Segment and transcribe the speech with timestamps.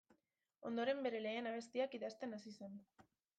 [0.69, 2.75] Ondoren, bere lehen abestiak idazten hasi zen.